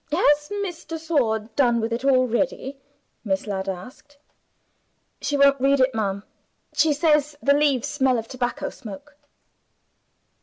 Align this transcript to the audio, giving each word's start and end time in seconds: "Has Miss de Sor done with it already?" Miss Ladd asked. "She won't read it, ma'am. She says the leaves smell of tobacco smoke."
"Has 0.11 0.49
Miss 0.63 0.83
de 0.83 0.97
Sor 0.97 1.41
done 1.55 1.79
with 1.79 1.93
it 1.93 2.03
already?" 2.03 2.79
Miss 3.23 3.45
Ladd 3.45 3.69
asked. 3.69 4.17
"She 5.21 5.37
won't 5.37 5.61
read 5.61 5.79
it, 5.79 5.93
ma'am. 5.93 6.23
She 6.73 6.91
says 6.91 7.37
the 7.43 7.53
leaves 7.53 7.87
smell 7.87 8.17
of 8.17 8.27
tobacco 8.27 8.71
smoke." 8.71 9.15